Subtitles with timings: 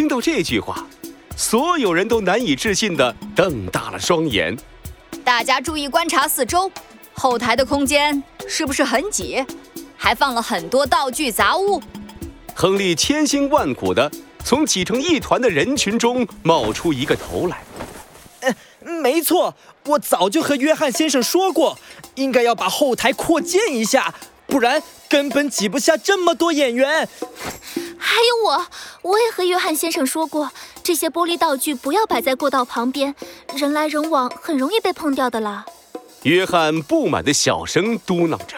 [0.00, 0.86] 听到这句话，
[1.36, 4.56] 所有人都难以置信地瞪大了双眼。
[5.22, 6.72] 大家注意观察四周，
[7.12, 9.44] 后台的空间是不是很挤？
[9.98, 11.82] 还放了很多道具杂物。
[12.54, 14.10] 亨利千辛万苦地
[14.42, 17.62] 从挤成一团的人群中冒出一个头来。
[18.40, 18.56] 呃，
[19.02, 19.54] 没错，
[19.84, 21.78] 我早就和约翰先生说过，
[22.14, 24.14] 应该要把后台扩建一下，
[24.46, 27.06] 不然根本挤不下这么多演员。
[28.00, 28.66] 还有我，
[29.02, 30.50] 我也和约翰先生说过，
[30.82, 33.14] 这些玻璃道具不要摆在过道旁边，
[33.54, 35.66] 人来人往，很容易被碰掉的啦。
[36.22, 38.56] 约翰不满的小声嘟囔着：“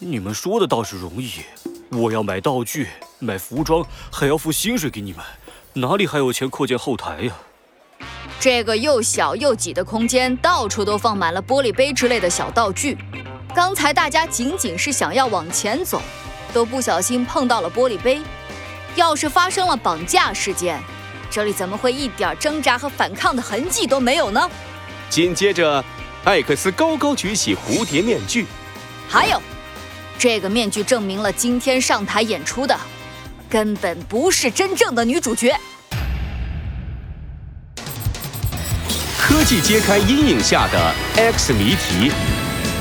[0.00, 1.30] 你们说的倒是容易，
[1.90, 2.88] 我要买道具、
[3.18, 5.20] 买服装，还要付薪水给你们，
[5.74, 7.32] 哪里还有钱扩建后台呀？”
[8.40, 12.96] 这个又小又挤的空间，到处都放满了玻璃杯之类的小道具。
[13.54, 16.00] 刚才大家仅仅是想要往前走，
[16.54, 18.20] 都不小心碰到了玻璃杯。
[18.96, 20.80] 要是发生了绑架事件，
[21.30, 24.50] 这里怎么会一点挣扎和反抗的痕迹都没有呢？
[25.08, 25.84] 紧接着，
[26.24, 28.46] 艾克斯高高举起蝴蝶面具，
[29.08, 29.40] 还有，
[30.18, 32.78] 这个面具证明了今天上台演出的
[33.48, 35.56] 根本不是真正的女主角。
[39.18, 42.10] 科技揭开阴影下的 X 谜题，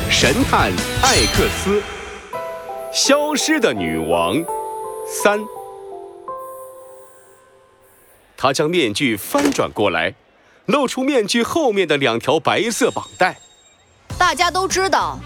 [0.10, 0.72] 神探
[1.04, 1.82] 艾克斯，
[2.92, 4.36] 消失的女王
[5.08, 5.40] 三。
[8.42, 10.16] 他将面具翻转过来，
[10.66, 13.38] 露出面具后面的两条白色绑带。
[14.18, 15.20] 大家都知道，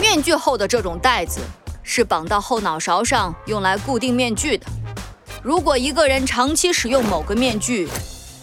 [0.00, 1.40] 面具后的这种带子
[1.84, 4.66] 是绑到后脑勺上，用来固定面具的。
[5.44, 7.88] 如果一个人长期使用某个面具，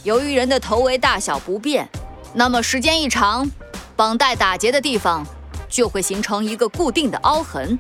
[0.06, 1.90] 由于人的头围大小不变，
[2.34, 3.52] 那么时间一长，
[3.98, 5.28] 绑带打结的地方
[5.68, 7.78] 就会形成一个固定的凹痕。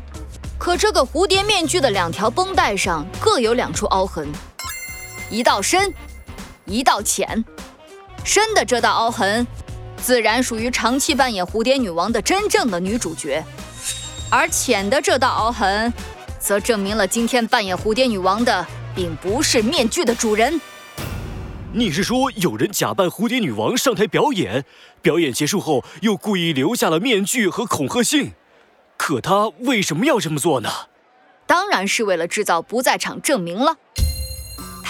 [0.57, 4.27] 可这个蝴蝶面具的两条绷带上各有两处凹痕，
[5.29, 5.93] 一道深。
[6.73, 7.45] 一道浅，
[8.23, 9.45] 深的这道凹痕，
[9.95, 13.43] 自然属于长期扮演蝴蝶女王的真正的女主角；
[14.31, 15.93] 而浅的这道凹痕，
[16.39, 20.59] 则证明了今天扮演蝴蝶女王的并不是面具的主人。
[21.73, 24.65] 你是说有人假扮蝴蝶女王上台表演，
[25.03, 28.31] 表演结束后又故意留下了面具和恐吓信？
[28.97, 30.69] 可他为什么要这么做呢？
[31.45, 33.77] 当然是为了制造不在场证明了。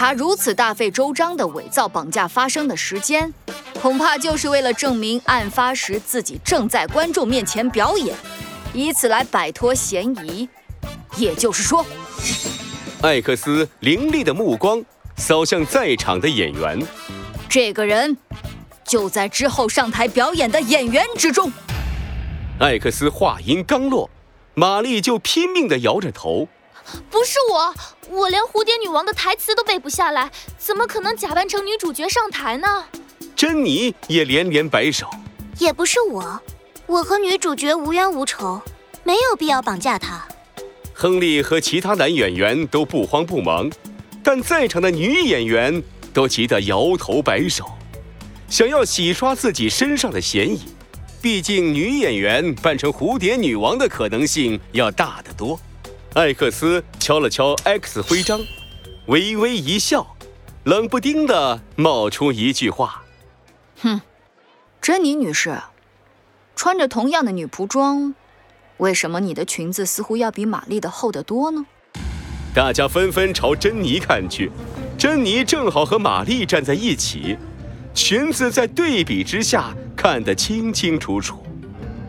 [0.04, 3.34] 他如此大费周章地伪造绑架发生的时间，
[3.82, 8.14] 恐怕就是为了证明案发时自己正在观众面前表演，
[8.74, 10.50] 以此来摆脱嫌疑。
[11.16, 11.86] 也就是说，
[13.02, 14.84] 艾克斯凌厉的目光
[15.16, 16.86] 扫向在场的演员，
[17.48, 18.18] 这个人
[18.84, 21.50] 就在之后上台表演的演员之中。
[22.60, 24.10] 艾克斯话音刚落，
[24.54, 26.50] 玛丽就拼命地摇着头。
[27.10, 27.74] 不是我，
[28.10, 32.86] 我连蝴蝶女王的台词都背不下来，怎么可能假扮成女主角上台呢？
[33.36, 35.08] 珍妮也连连摆手，
[35.60, 36.40] 也不是我，
[36.86, 38.62] 我和女主角无冤无仇，
[39.04, 40.26] 没有必要绑架她。
[40.94, 43.70] 亨利和其他男演员都不慌不忙，
[44.24, 45.82] 但在场的女演员
[46.14, 47.66] 都急得摇头摆手，
[48.48, 50.62] 想要洗刷自己身上的嫌疑。
[51.22, 55.60] 毕竟女演员扮成蝴蝶女王的可能性要大得多。
[56.14, 58.40] 艾克斯敲了敲 X 徽章，
[59.08, 60.16] 微微一笑，
[60.64, 63.04] 冷不丁的冒出一句话
[63.82, 64.00] ：“哼，
[64.80, 65.60] 珍妮女士，
[66.56, 68.14] 穿着同样的女仆装，
[68.78, 71.66] 为什么你的裙子似乎要比玛丽的厚得多呢？”
[72.54, 74.52] 大家纷纷朝珍妮看去，
[74.96, 77.36] 珍妮正好和玛丽站在一起，
[77.96, 81.43] 裙子在对比之下看得清清楚楚。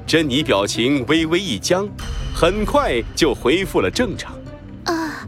[0.07, 1.89] 珍妮表情微微一僵。
[2.35, 4.35] 很快就恢复了正常。
[4.85, 5.27] 啊，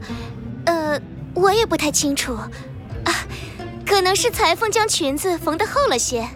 [0.64, 1.00] 呃，
[1.34, 2.34] 我也不太清楚。
[2.34, 2.50] 啊，
[3.86, 6.28] 可能是裁缝将裙子缝得厚了些。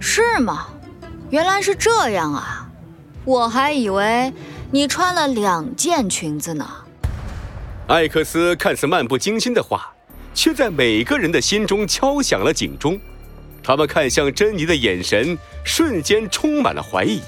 [0.00, 0.68] 是吗？
[1.30, 2.70] 原来是这样啊！
[3.24, 4.32] 我还以为
[4.70, 6.68] 你穿了两件裙子呢。
[7.88, 9.92] 艾克斯看似漫不经心的话，
[10.32, 12.98] 却在每个人的心中敲响了警钟。
[13.62, 17.20] 他们看向珍妮的眼神瞬间充满了怀疑。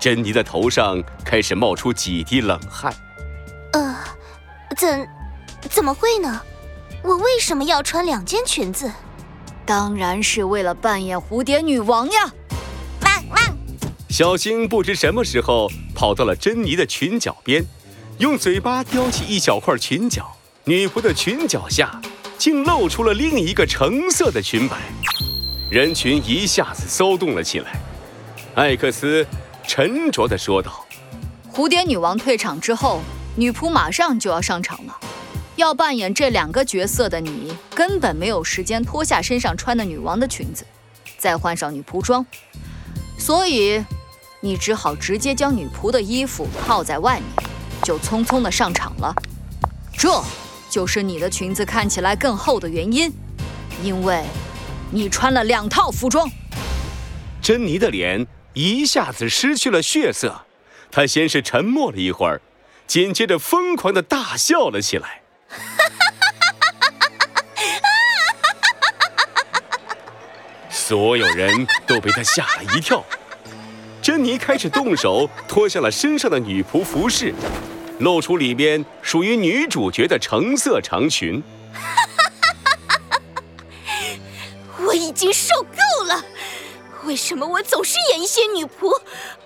[0.00, 2.90] 珍妮的头上开始冒出几滴冷汗。
[3.74, 3.94] 呃，
[4.74, 5.06] 怎，
[5.68, 6.40] 怎么会呢？
[7.02, 8.90] 我为什么要穿两件裙子？
[9.66, 12.32] 当然是为了扮演蝴蝶女王呀！
[13.02, 13.56] 汪汪！
[14.08, 17.64] 小星不知什么时候跑到了珍妮的裙角边，
[18.18, 20.34] 用嘴巴叼起一小块裙角。
[20.64, 22.00] 女仆的裙角下
[22.38, 24.78] 竟露出了另一个橙色的裙摆，
[25.70, 27.78] 人群一下子骚动了起来。
[28.54, 29.26] 艾克斯。
[29.66, 30.84] 沉着地说道
[31.52, 33.00] ：“蝴蝶女王退场之后，
[33.36, 34.98] 女仆马上就要上场了。
[35.56, 40.64] 要扮演这两个角色的你，根本没有时间脱下身上穿的女王的裙子，
[41.18, 42.24] 再换上女仆装，
[43.18, 43.84] 所以
[44.40, 47.48] 你只好直接将女仆的衣服套在外面，
[47.84, 49.14] 就匆匆的上场了。
[49.92, 50.22] 这
[50.70, 53.12] 就是你的裙子看起来更厚的原因，
[53.82, 54.24] 因为
[54.90, 56.26] 你穿了两套服装。
[57.42, 60.44] 珍妮的脸一下子失去了血色，
[60.90, 62.40] 他先是沉默了一会儿，
[62.86, 65.22] 紧接着疯狂的大笑了起来。
[70.68, 73.04] 所有人都被他吓了一跳。
[74.02, 77.32] 珍妮开始动手脱下了身上的女仆服饰，
[78.00, 81.42] 露出里边属于女主角的橙色长裙。
[84.84, 86.24] 我已经受够了！
[87.04, 89.00] 为什么我总是演一些女仆、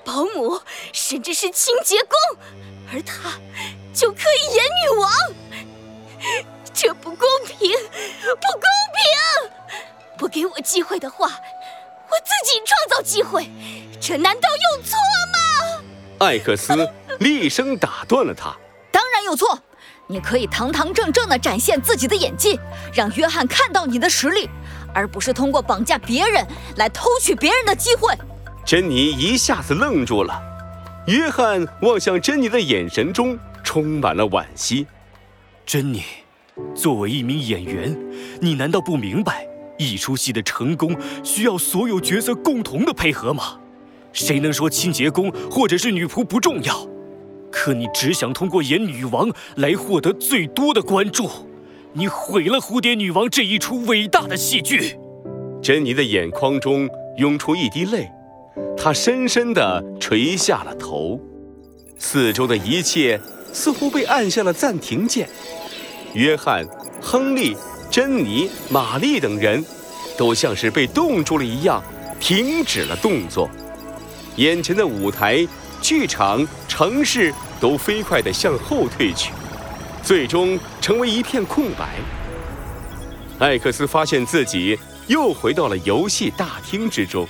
[0.05, 0.61] 保姆，
[0.93, 2.39] 甚至是清洁工，
[2.93, 3.31] 而她
[3.95, 5.11] 就可以演女王？
[6.73, 8.63] 这不公平，不公
[8.95, 9.51] 平！
[10.19, 13.49] 不给我机会的话，我自己创造机会，
[14.01, 14.97] 这难道有错
[15.33, 15.85] 吗？
[16.21, 16.73] 艾克斯
[17.21, 18.57] 厉声打断了他
[18.91, 19.59] ：“当然有错！
[20.07, 22.59] 你可以堂堂正正地展现自己的演技，
[22.93, 24.51] 让约翰看到你的实力，
[24.95, 26.47] 而不是通过绑架别人
[26.77, 28.15] 来偷取别人的机会。”
[28.65, 30.41] 珍妮一下子愣住了，
[31.07, 34.87] 约翰望向珍妮的眼神中充满了惋惜。
[35.67, 36.03] 珍妮。
[36.73, 37.99] 作为一名演员，
[38.41, 39.45] 你难道不明白，
[39.77, 43.59] 一出戏的成功需要所有角色共同的配合吗？
[44.13, 46.87] 谁能说清洁工或者是女仆不重要？
[47.51, 51.29] 可你只想通过演女王来获得最多的关注，
[51.97, 54.99] 你毁了蝴蝶女王这一出伟大的戏剧。
[55.63, 56.89] 珍妮的眼眶中
[57.19, 58.11] 涌出一滴泪，
[58.77, 61.21] 她深深地垂下了头，
[61.97, 63.21] 四周的一切
[63.53, 65.29] 似乎被按下了暂停键。
[66.15, 66.67] 约翰、
[67.01, 67.57] 亨利、
[67.89, 69.65] 珍妮、玛丽等人，
[70.19, 71.81] 都像是被冻住了一样，
[72.19, 73.49] 停止了动作。
[74.35, 75.47] 眼前的舞台、
[75.81, 79.31] 剧场、城市都飞快地向后退去，
[80.05, 81.89] 最终成为一片空白。
[83.39, 87.27] 艾克斯发现自己又回到了游戏大厅之中。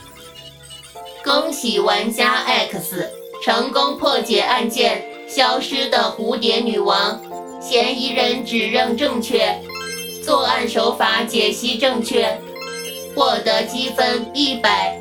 [1.23, 3.09] 恭喜玩家 X
[3.43, 7.21] 成功破解案件，消失的蝴蝶女王。
[7.61, 9.59] 嫌疑人指认正确，
[10.23, 12.39] 作案手法解析正确，
[13.15, 14.99] 获得积分一百，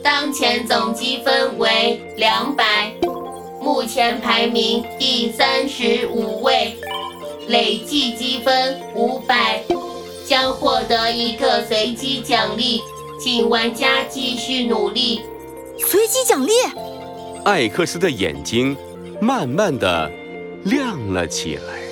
[0.00, 2.92] 当前总积分为两百，
[3.66, 6.76] 目前排名第三十五位，
[7.48, 9.60] 累计积分五百，
[10.24, 12.80] 将获得一个随机奖励，
[13.18, 15.22] 请玩家继续努力。
[15.80, 16.52] 随机奖励？
[17.44, 18.76] 艾克斯的眼睛
[19.20, 20.08] 慢慢的。
[20.62, 21.85] 亮了起来。